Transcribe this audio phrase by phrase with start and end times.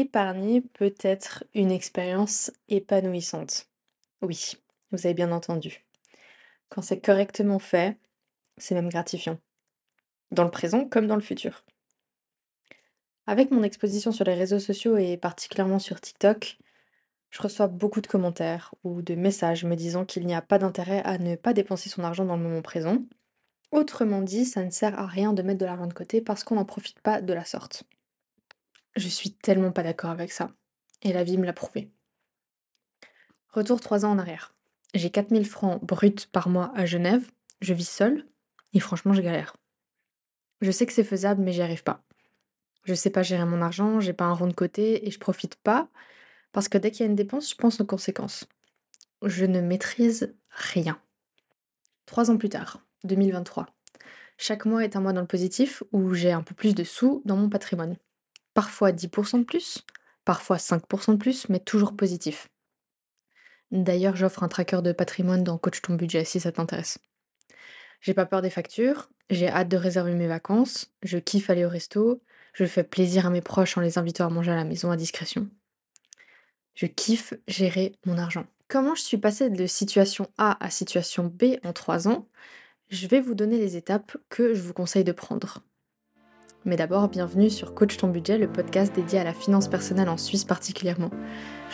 [0.00, 3.66] Épargner peut être une expérience épanouissante.
[4.22, 4.54] Oui,
[4.90, 5.84] vous avez bien entendu.
[6.70, 7.98] Quand c'est correctement fait,
[8.56, 9.36] c'est même gratifiant.
[10.30, 11.66] Dans le présent comme dans le futur.
[13.26, 16.56] Avec mon exposition sur les réseaux sociaux et particulièrement sur TikTok,
[17.28, 21.02] je reçois beaucoup de commentaires ou de messages me disant qu'il n'y a pas d'intérêt
[21.04, 23.04] à ne pas dépenser son argent dans le moment présent.
[23.70, 26.54] Autrement dit, ça ne sert à rien de mettre de l'argent de côté parce qu'on
[26.54, 27.84] n'en profite pas de la sorte.
[28.96, 30.50] Je suis tellement pas d'accord avec ça.
[31.02, 31.90] Et la vie me l'a prouvé.
[33.48, 34.54] Retour trois ans en arrière.
[34.94, 37.30] J'ai 4000 francs bruts par mois à Genève.
[37.60, 38.26] Je vis seule.
[38.72, 39.56] Et franchement, je galère.
[40.60, 42.04] Je sais que c'est faisable, mais j'y arrive pas.
[42.84, 45.56] Je sais pas gérer mon argent, j'ai pas un rond de côté et je profite
[45.56, 45.88] pas
[46.52, 48.46] parce que dès qu'il y a une dépense, je pense aux conséquences.
[49.22, 51.00] Je ne maîtrise rien.
[52.06, 53.66] Trois ans plus tard, 2023.
[54.38, 57.22] Chaque mois est un mois dans le positif où j'ai un peu plus de sous
[57.26, 57.96] dans mon patrimoine.
[58.60, 59.86] Parfois 10% de plus,
[60.26, 62.50] parfois 5% de plus, mais toujours positif.
[63.70, 66.98] D'ailleurs, j'offre un tracker de patrimoine dans Coach ton budget si ça t'intéresse.
[68.02, 71.70] J'ai pas peur des factures, j'ai hâte de réserver mes vacances, je kiffe aller au
[71.70, 74.90] resto, je fais plaisir à mes proches en les invitant à manger à la maison
[74.90, 75.48] à discrétion.
[76.74, 78.44] Je kiffe gérer mon argent.
[78.68, 82.28] Comment je suis passée de situation A à situation B en 3 ans?
[82.90, 85.62] Je vais vous donner les étapes que je vous conseille de prendre.
[86.66, 90.18] Mais d'abord, bienvenue sur Coach ton budget, le podcast dédié à la finance personnelle en
[90.18, 91.10] Suisse particulièrement.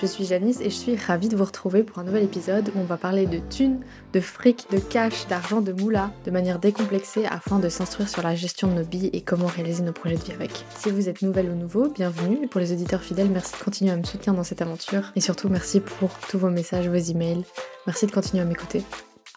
[0.01, 2.79] Je suis Janice et je suis ravie de vous retrouver pour un nouvel épisode où
[2.79, 3.81] on va parler de thunes,
[4.13, 8.37] de fric, de cash, d'argent, de moula, de manière décomplexée afin de s'instruire sur la
[8.37, 10.65] gestion de nos billes et comment réaliser nos projets de vie avec.
[10.77, 12.45] Si vous êtes nouvelle ou nouveau, bienvenue.
[12.45, 15.13] Et pour les auditeurs fidèles, merci de continuer à me soutenir dans cette aventure.
[15.17, 17.45] Et surtout, merci pour tous vos messages, vos emails.
[17.87, 18.85] Merci de continuer à m'écouter.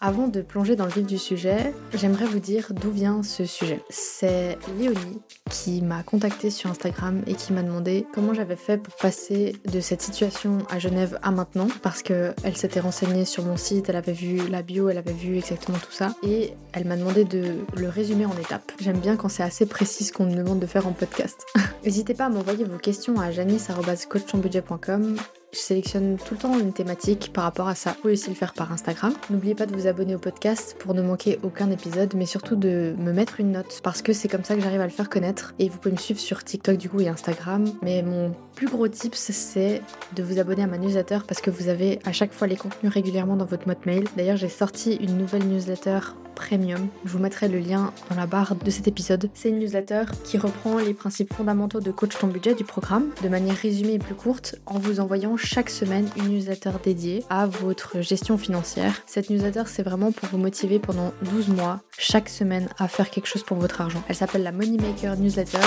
[0.02, 3.82] Avant de plonger dans le vif du sujet, j'aimerais vous dire d'où vient ce sujet.
[3.90, 5.20] C'est Léonie
[5.50, 9.78] qui m'a contacté sur Instagram et qui m'a demandé comment j'avais fait pour passer de
[9.80, 13.96] cette situation à Genève à maintenant parce que elle s'était renseignée sur mon site, elle
[13.96, 17.56] avait vu la bio, elle avait vu exactement tout ça et elle m'a demandé de
[17.76, 18.72] le résumer en étapes.
[18.80, 21.44] J'aime bien quand c'est assez précis ce qu'on me demande de faire en podcast.
[21.84, 25.16] N'hésitez pas à m'envoyer vos questions à janice.coachtonbudget.com
[25.52, 27.90] je sélectionne tout le temps une thématique par rapport à ça.
[27.90, 29.12] Vous pouvez aussi le faire par Instagram.
[29.30, 32.94] N'oubliez pas de vous abonner au podcast pour ne manquer aucun épisode, mais surtout de
[32.98, 35.54] me mettre une note parce que c'est comme ça que j'arrive à le faire connaître.
[35.58, 37.64] Et vous pouvez me suivre sur TikTok du coup et Instagram.
[37.82, 39.82] Mais mon plus gros tips, c'est
[40.14, 42.92] de vous abonner à ma newsletter parce que vous avez à chaque fois les contenus
[42.92, 44.04] régulièrement dans votre mode mail.
[44.16, 46.00] D'ailleurs, j'ai sorti une nouvelle newsletter
[46.40, 46.88] premium.
[47.04, 49.28] Je vous mettrai le lien dans la barre de cet épisode.
[49.34, 53.28] C'est une newsletter qui reprend les principes fondamentaux de Coach ton budget du programme de
[53.28, 58.00] manière résumée et plus courte en vous envoyant chaque semaine une newsletter dédiée à votre
[58.00, 59.02] gestion financière.
[59.06, 63.26] Cette newsletter, c'est vraiment pour vous motiver pendant 12 mois, chaque semaine, à faire quelque
[63.26, 64.02] chose pour votre argent.
[64.08, 65.58] Elle s'appelle la Moneymaker Newsletter.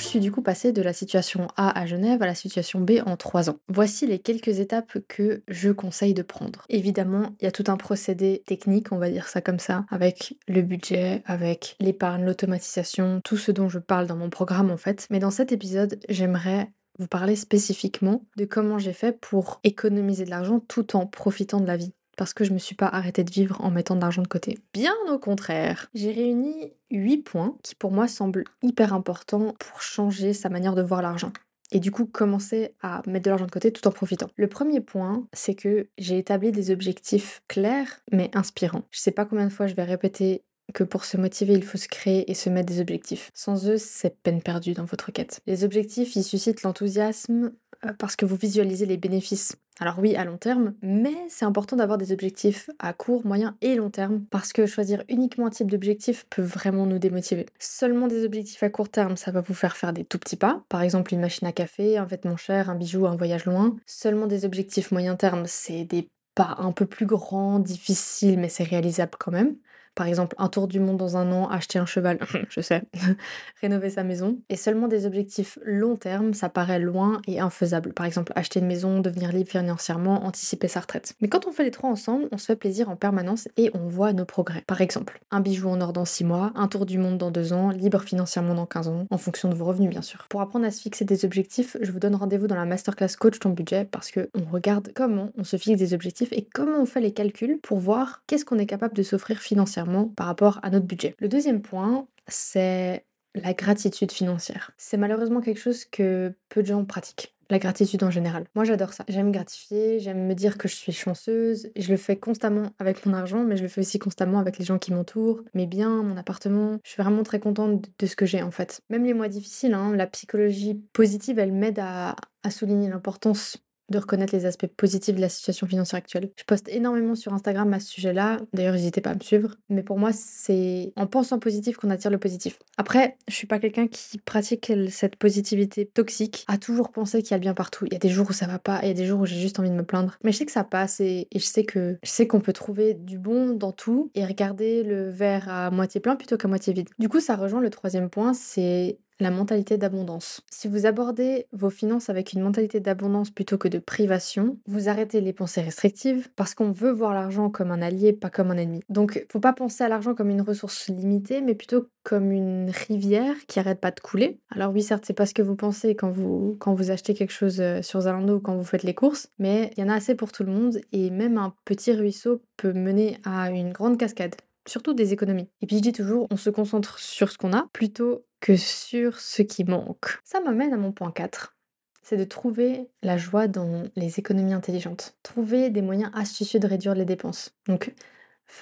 [0.00, 2.92] Je suis du coup passée de la situation A à Genève à la situation B
[3.04, 6.64] en 3 ans Voici les quelques étapes que je conseille de prendre.
[6.68, 10.34] Évidemment, il y a tout un procédé technique, on va dire ça comme ça, avec
[10.48, 15.06] le budget, avec l'épargne, l'automatisation, tout ce dont je parle dans mon programme en fait.
[15.10, 20.30] Mais dans cet épisode, j'aimerais vous parler spécifiquement de comment j'ai fait pour économiser de
[20.30, 23.30] l'argent tout en profitant de la vie parce que je me suis pas arrêtée de
[23.30, 24.58] vivre en mettant de l'argent de côté.
[24.72, 30.32] Bien au contraire, j'ai réuni 8 points qui pour moi semblent hyper importants pour changer
[30.32, 31.32] sa manière de voir l'argent
[31.72, 34.28] et du coup commencer à mettre de l'argent de côté tout en profitant.
[34.36, 38.82] Le premier point, c'est que j'ai établi des objectifs clairs mais inspirants.
[38.90, 40.42] Je sais pas combien de fois je vais répéter
[40.72, 43.30] que pour se motiver, il faut se créer et se mettre des objectifs.
[43.34, 45.40] Sans eux, c'est peine perdue dans votre quête.
[45.46, 47.52] Les objectifs, ils suscitent l'enthousiasme
[47.84, 49.56] euh, parce que vous visualisez les bénéfices.
[49.82, 53.76] Alors oui, à long terme, mais c'est important d'avoir des objectifs à court, moyen et
[53.76, 57.46] long terme parce que choisir uniquement un type d'objectif peut vraiment nous démotiver.
[57.58, 60.62] Seulement des objectifs à court terme, ça va vous faire faire des tout petits pas,
[60.68, 63.74] par exemple une machine à café, un vêtement cher, un bijou, un voyage loin.
[63.86, 68.64] Seulement des objectifs moyen terme, c'est des pas un peu plus grands, difficiles, mais c'est
[68.64, 69.56] réalisable quand même.
[70.00, 72.18] Par exemple, un tour du monde dans un an, acheter un cheval,
[72.48, 72.84] je sais,
[73.60, 74.38] rénover sa maison.
[74.48, 77.92] Et seulement des objectifs long terme, ça paraît loin et infaisable.
[77.92, 81.16] Par exemple, acheter une maison, devenir libre financièrement, anticiper sa retraite.
[81.20, 83.88] Mais quand on fait les trois ensemble, on se fait plaisir en permanence et on
[83.88, 84.64] voit nos progrès.
[84.66, 87.52] Par exemple, un bijou en or dans 6 mois, un tour du monde dans 2
[87.52, 90.24] ans, libre financièrement dans 15 ans, en fonction de vos revenus bien sûr.
[90.30, 93.38] Pour apprendre à se fixer des objectifs, je vous donne rendez-vous dans la masterclass Coach
[93.38, 96.86] ton budget parce que on regarde comment on se fixe des objectifs et comment on
[96.86, 100.70] fait les calculs pour voir qu'est-ce qu'on est capable de s'offrir financièrement par rapport à
[100.70, 101.14] notre budget.
[101.18, 103.04] Le deuxième point, c'est
[103.34, 104.72] la gratitude financière.
[104.76, 107.34] C'est malheureusement quelque chose que peu de gens pratiquent.
[107.48, 108.44] la gratitude en général.
[108.54, 109.04] Moi, j'adore ça.
[109.08, 111.70] J'aime gratifier, j'aime me dire que je suis chanceuse.
[111.74, 114.64] Je le fais constamment avec mon argent, mais je le fais aussi constamment avec les
[114.64, 116.78] gens qui m'entourent, mes biens, mon appartement.
[116.84, 118.82] Je suis vraiment très contente de ce que j'ai en fait.
[118.88, 122.14] Même les mois difficiles, hein, la psychologie positive, elle m'aide à
[122.50, 123.58] souligner l'importance
[123.90, 126.30] de reconnaître les aspects positifs de la situation financière actuelle.
[126.36, 128.38] Je poste énormément sur Instagram à ce sujet-là.
[128.52, 129.56] D'ailleurs, n'hésitez pas à me suivre.
[129.68, 132.58] Mais pour moi, c'est en pensant positif qu'on attire le positif.
[132.78, 137.34] Après, je suis pas quelqu'un qui pratique cette positivité toxique, à toujours penser qu'il y
[137.34, 137.86] a bien partout.
[137.86, 139.20] Il y a des jours où ça va pas, et il y a des jours
[139.20, 140.16] où j'ai juste envie de me plaindre.
[140.24, 142.94] Mais je sais que ça passe et, je sais que je sais qu'on peut trouver
[142.94, 146.88] du bon dans tout et regarder le verre à moitié plein plutôt qu'à moitié vide.
[146.98, 150.42] Du coup, ça rejoint le troisième point, c'est la mentalité d'abondance.
[150.50, 155.20] Si vous abordez vos finances avec une mentalité d'abondance plutôt que de privation, vous arrêtez
[155.20, 158.82] les pensées restrictives parce qu'on veut voir l'argent comme un allié, pas comme un ennemi.
[158.88, 163.34] Donc, faut pas penser à l'argent comme une ressource limitée, mais plutôt comme une rivière
[163.46, 164.40] qui arrête pas de couler.
[164.50, 167.32] Alors oui, certes, c'est pas ce que vous pensez quand vous, quand vous achetez quelque
[167.32, 169.94] chose euh, sur Zalando ou quand vous faites les courses, mais il y en a
[169.94, 173.98] assez pour tout le monde et même un petit ruisseau peut mener à une grande
[173.98, 174.34] cascade
[174.70, 175.48] surtout des économies.
[175.60, 179.18] Et puis je dis toujours, on se concentre sur ce qu'on a plutôt que sur
[179.18, 180.18] ce qui manque.
[180.24, 181.54] Ça m'amène à mon point 4
[182.02, 185.14] c'est de trouver la joie dans les économies intelligentes.
[185.22, 187.54] Trouver des moyens astucieux de réduire les dépenses.
[187.68, 187.94] Donc,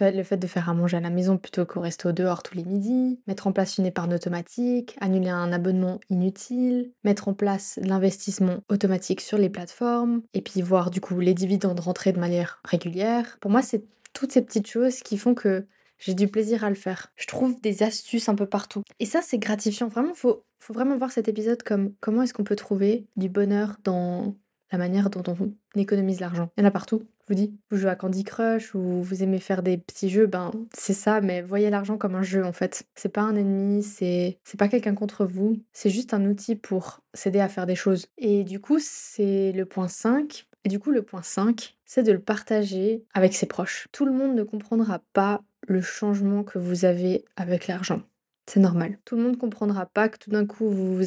[0.00, 2.64] le fait de faire à manger à la maison plutôt qu'au resto dehors tous les
[2.64, 8.58] midis, mettre en place une épargne automatique, annuler un abonnement inutile, mettre en place l'investissement
[8.68, 13.38] automatique sur les plateformes, et puis voir du coup les dividendes rentrer de manière régulière.
[13.40, 15.66] Pour moi, c'est toutes ces petites choses qui font que
[15.98, 17.12] j'ai du plaisir à le faire.
[17.16, 18.82] Je trouve des astuces un peu partout.
[19.00, 19.88] Et ça, c'est gratifiant.
[19.88, 23.76] Vraiment, faut, faut vraiment voir cet épisode comme comment est-ce qu'on peut trouver du bonheur
[23.84, 24.34] dans
[24.70, 26.50] la manière dont on économise l'argent.
[26.56, 27.54] Il y en a partout, je vous dis.
[27.70, 31.20] Vous jouez à Candy Crush ou vous aimez faire des petits jeux, ben c'est ça,
[31.20, 32.86] mais voyez l'argent comme un jeu en fait.
[32.94, 37.00] C'est pas un ennemi, c'est c'est pas quelqu'un contre vous, c'est juste un outil pour
[37.14, 38.06] s'aider à faire des choses.
[38.18, 40.46] Et du coup, c'est le point 5.
[40.64, 43.88] Et du coup, le point 5, c'est de le partager avec ses proches.
[43.92, 48.02] Tout le monde ne comprendra pas le changement que vous avez avec l'argent.
[48.48, 48.98] C'est normal.
[49.04, 51.04] Tout le monde ne comprendra pas que tout d'un coup vous vous,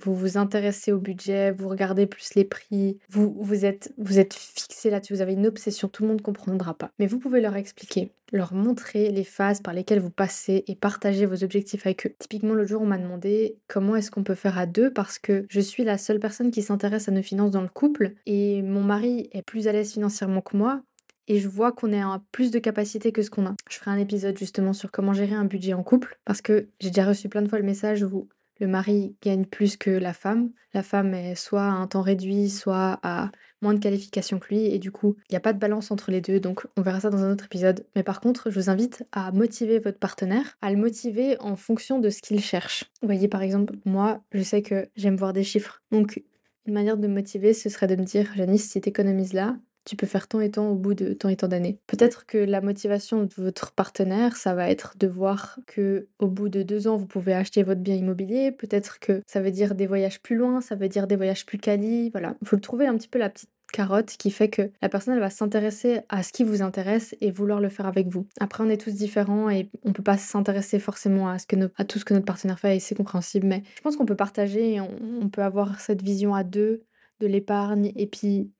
[0.00, 4.32] vous vous, intéressez au budget, vous regardez plus les prix, vous, vous, êtes, vous êtes
[4.32, 6.90] fixé là-dessus, vous avez une obsession, tout le monde ne comprendra pas.
[6.98, 11.26] Mais vous pouvez leur expliquer, leur montrer les phases par lesquelles vous passez et partager
[11.26, 12.14] vos objectifs avec eux.
[12.18, 15.44] Typiquement, le jour, on m'a demandé comment est-ce qu'on peut faire à deux parce que
[15.50, 18.82] je suis la seule personne qui s'intéresse à nos finances dans le couple et mon
[18.82, 20.80] mari est plus à l'aise financièrement que moi
[21.28, 23.54] et je vois qu'on a plus de capacité que ce qu'on a.
[23.70, 26.88] Je ferai un épisode justement sur comment gérer un budget en couple parce que j'ai
[26.88, 28.28] déjà reçu plein de fois le message où
[28.60, 30.50] le mari gagne plus que la femme.
[30.74, 33.30] La femme est soit à un temps réduit, soit à
[33.62, 36.10] moins de qualifications que lui et du coup, il n'y a pas de balance entre
[36.10, 36.40] les deux.
[36.40, 37.86] Donc on verra ça dans un autre épisode.
[37.94, 41.98] Mais par contre, je vous invite à motiver votre partenaire, à le motiver en fonction
[41.98, 42.84] de ce qu'il cherche.
[43.00, 45.82] Vous voyez par exemple, moi, je sais que j'aime voir des chiffres.
[45.92, 46.22] Donc
[46.66, 49.56] une manière de me motiver, ce serait de me dire, Janice, si tu économises là,
[49.84, 51.80] tu peux faire tant et tant au bout de tant et tant d'années.
[51.86, 56.48] Peut-être que la motivation de votre partenaire, ça va être de voir que au bout
[56.48, 58.52] de deux ans, vous pouvez acheter votre bien immobilier.
[58.52, 61.58] Peut-être que ça veut dire des voyages plus loin, ça veut dire des voyages plus
[61.58, 62.10] quali.
[62.10, 65.14] Voilà, il faut trouver un petit peu la petite carotte qui fait que la personne
[65.14, 68.26] elle va s'intéresser à ce qui vous intéresse et vouloir le faire avec vous.
[68.40, 71.84] Après on est tous différents et on peut pas s'intéresser forcément à ce que à
[71.84, 74.74] tout ce que notre partenaire fait et c'est compréhensible mais je pense qu'on peut partager
[74.74, 76.84] et on peut avoir cette vision à deux
[77.20, 78.50] de l'épargne et puis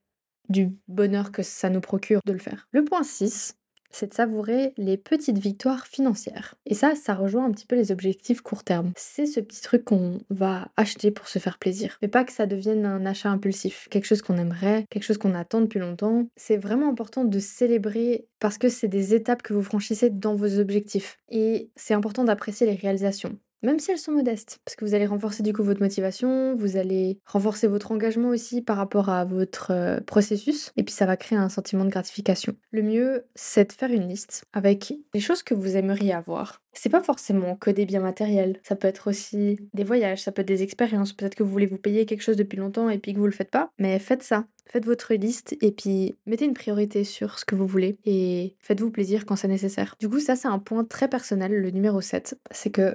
[0.49, 2.69] du bonheur que ça nous procure de le faire.
[2.73, 3.59] Le point 6,
[3.91, 6.55] c'est de savourer les petites victoires financières.
[6.67, 8.93] Et ça, ça rejoint un petit peu les objectifs court terme.
[8.97, 11.99] C'est ce petit truc qu'on va acheter pour se faire plaisir.
[12.03, 15.35] Mais pas que ça devienne un achat impulsif, quelque chose qu'on aimerait, quelque chose qu'on
[15.35, 16.27] attend depuis longtemps.
[16.37, 20.59] C'est vraiment important de célébrer parce que c'est des étapes que vous franchissez dans vos
[20.59, 21.19] objectifs.
[21.29, 25.07] Et c'est important d'apprécier les réalisations même si elles sont modestes, parce que vous allez
[25.07, 29.73] renforcer du coup votre motivation, vous allez renforcer votre engagement aussi par rapport à votre
[29.73, 32.55] euh, processus, et puis ça va créer un sentiment de gratification.
[32.71, 36.63] Le mieux, c'est de faire une liste avec les choses que vous aimeriez avoir.
[36.73, 40.43] C'est pas forcément que des biens matériels, ça peut être aussi des voyages, ça peut
[40.43, 43.15] être des expériences, peut-être que vous voulez vous payer quelque chose depuis longtemps et puis
[43.15, 44.47] que vous le faites pas, mais faites ça.
[44.71, 48.91] Faites votre liste et puis mettez une priorité sur ce que vous voulez et faites-vous
[48.91, 49.95] plaisir quand c'est nécessaire.
[49.99, 52.95] Du coup, ça c'est un point très personnel, le numéro 7, c'est que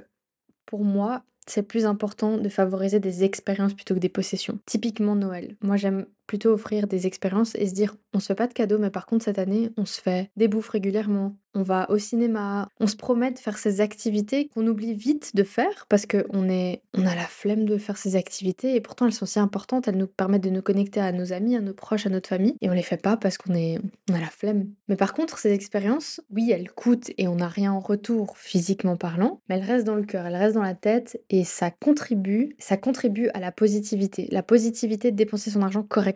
[0.66, 4.58] pour moi, c'est plus important de favoriser des expériences plutôt que des possessions.
[4.66, 5.56] Typiquement Noël.
[5.60, 8.78] Moi, j'aime plutôt offrir des expériences et se dire on se fait pas de cadeaux,
[8.78, 12.68] mais par contre cette année on se fait des bouffes régulièrement, on va au cinéma,
[12.80, 16.82] on se promet de faire ces activités qu'on oublie vite de faire parce qu'on est,
[16.94, 19.96] on a la flemme de faire ces activités et pourtant elles sont si importantes, elles
[19.96, 22.70] nous permettent de nous connecter à nos amis, à nos proches, à notre famille et
[22.70, 23.78] on les fait pas parce qu'on est,
[24.10, 24.66] on a la flemme.
[24.88, 28.96] Mais par contre ces expériences, oui elles coûtent et on n'a rien en retour physiquement
[28.96, 32.56] parlant, mais elles restent dans le cœur, elles restent dans la tête et ça contribue,
[32.58, 36.13] ça contribue à la positivité, la positivité de dépenser son argent correctement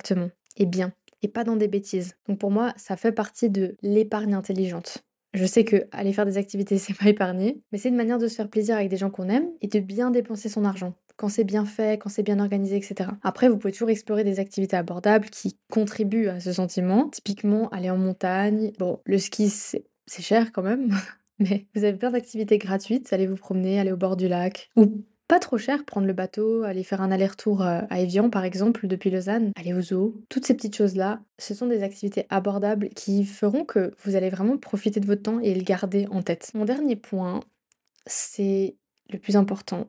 [0.57, 2.17] et bien et pas dans des bêtises.
[2.29, 4.99] Donc pour moi, ça fait partie de l'épargne intelligente.
[5.35, 8.29] Je sais que aller faire des activités, c'est pas épargner, mais c'est une manière de
[8.29, 10.95] se faire plaisir avec des gens qu'on aime et de bien dépenser son argent.
[11.17, 13.11] Quand c'est bien fait, quand c'est bien organisé, etc.
[13.25, 17.09] Après, vous pouvez toujours explorer des activités abordables qui contribuent à ce sentiment.
[17.09, 18.71] Typiquement, aller en montagne.
[18.79, 20.95] Bon, le ski, c'est cher quand même,
[21.41, 23.13] mais vous avez plein d'activités gratuites.
[23.13, 24.71] Allez vous promener, aller au bord du lac.
[24.77, 28.45] Ou pas trop cher, prendre le bateau, aller faire un aller-retour euh, à Evian par
[28.45, 32.89] exemple depuis Lausanne, aller au zoo, toutes ces petites choses-là, ce sont des activités abordables
[32.91, 36.51] qui feront que vous allez vraiment profiter de votre temps et le garder en tête.
[36.55, 37.41] Mon dernier point,
[38.07, 38.77] c'est
[39.11, 39.87] le plus important,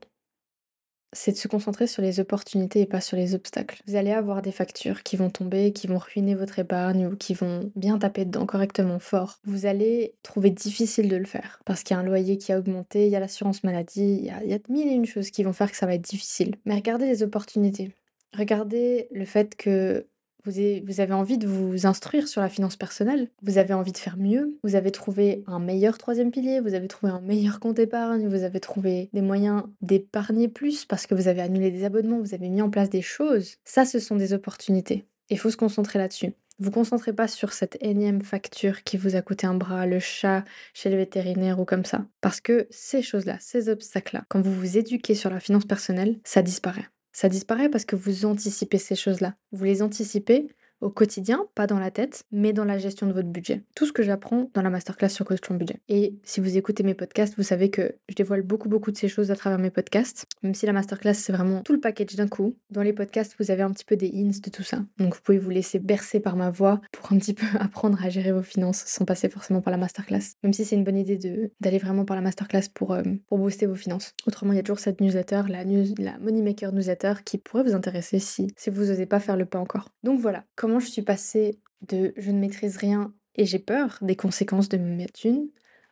[1.14, 3.82] c'est de se concentrer sur les opportunités et pas sur les obstacles.
[3.88, 7.34] Vous allez avoir des factures qui vont tomber, qui vont ruiner votre épargne ou qui
[7.34, 9.40] vont bien taper dedans correctement fort.
[9.44, 12.60] Vous allez trouver difficile de le faire parce qu'il y a un loyer qui a
[12.60, 15.54] augmenté, il y a l'assurance maladie, il y a, mille et une choses qui vont
[15.54, 16.56] faire que ça va être difficile.
[16.66, 17.92] Mais regardez les opportunités.
[18.38, 20.06] Regardez le fait que
[20.46, 24.18] vous avez, envie de vous instruire sur la finance personnelle, vous avez envie de faire
[24.18, 28.28] mieux, vous avez trouvé un meilleur troisième pilier, vous avez trouvé un meilleur compte épargne,
[28.28, 32.34] vous avez trouvé des moyens d'épargner plus parce que vous avez annulé des abonnements, vous
[32.34, 33.56] avez mis en place des choses?
[33.66, 35.06] Ça, ce sont des opportunités.
[35.30, 36.34] Il faut se concentrer là-dessus.
[36.62, 40.44] Vous concentrez pas sur cette énième facture qui vous a coûté un bras, le chat
[40.74, 42.06] chez le vétérinaire ou comme ça.
[42.20, 46.42] Parce que ces choses-là, ces obstacles-là, quand vous vous éduquez sur la finance personnelle, ça
[46.42, 46.88] disparaît.
[47.12, 49.36] Ça disparaît parce que vous anticipez ces choses-là.
[49.52, 50.48] Vous les anticipez
[50.82, 53.64] au quotidien, pas dans la tête, mais dans la gestion de votre budget.
[53.76, 55.80] Tout ce que j'apprends dans la masterclass sur ton budget.
[55.90, 59.08] Et si vous écoutez mes podcasts, vous savez que je dévoile beaucoup beaucoup de ces
[59.08, 60.26] choses à travers mes podcasts.
[60.44, 62.56] Même si la masterclass c'est vraiment tout le package d'un coup.
[62.72, 64.80] Dans les podcasts, vous avez un petit peu des hints de tout ça.
[64.98, 68.10] Donc vous pouvez vous laisser bercer par ma voix pour un petit peu apprendre à
[68.10, 70.36] gérer vos finances sans passer forcément par la masterclass.
[70.44, 73.66] Même si c'est une bonne idée d'aller vraiment par la masterclass pour euh, pour booster
[73.66, 74.14] vos finances.
[74.26, 77.76] Autrement, il y a toujours cette newsletter, la news, la Moneymaker newsletter qui pourrait vous
[77.76, 79.90] intéresser si si vous n'osez pas faire le pas encore.
[80.04, 80.44] Donc voilà,
[80.78, 85.08] je suis passée de je ne maîtrise rien et j'ai peur des conséquences de mes
[85.08, 85.50] thunes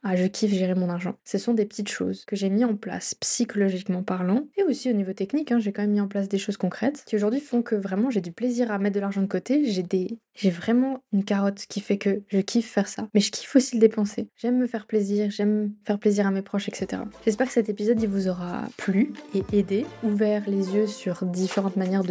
[0.10, 1.16] ah, je kiffe gérer mon argent.
[1.26, 4.94] Ce sont des petites choses que j'ai mis en place psychologiquement parlant et aussi au
[4.94, 5.52] niveau technique.
[5.52, 8.10] Hein, j'ai quand même mis en place des choses concrètes qui aujourd'hui font que vraiment
[8.10, 9.66] j'ai du plaisir à mettre de l'argent de côté.
[9.66, 13.10] J'ai des, j'ai vraiment une carotte qui fait que je kiffe faire ça.
[13.14, 14.30] Mais je kiffe aussi le dépenser.
[14.38, 17.02] J'aime me faire plaisir, j'aime faire plaisir à mes proches, etc.
[17.26, 22.04] J'espère que cet épisode vous aura plu et aidé, ouvert les yeux sur différentes manières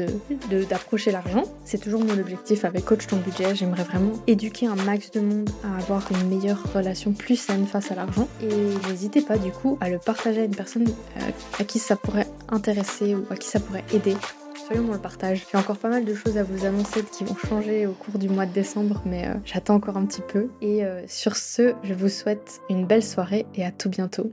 [0.69, 1.45] d'approcher l'argent.
[1.65, 3.55] C'est toujours mon objectif avec Coach ton budget.
[3.55, 7.86] J'aimerais vraiment éduquer un max de monde à avoir une meilleure relation plus saine face
[7.91, 8.29] à l'argent.
[8.43, 8.49] Et
[8.89, 12.27] n'hésitez pas du coup à le partager à une personne euh, à qui ça pourrait
[12.49, 14.17] intéresser ou à qui ça pourrait aider.
[14.67, 15.47] Soyons dans le partage.
[15.51, 18.29] J'ai encore pas mal de choses à vous annoncer qui vont changer au cours du
[18.29, 20.49] mois de décembre, mais euh, j'attends encore un petit peu.
[20.61, 24.33] Et euh, sur ce, je vous souhaite une belle soirée et à tout bientôt.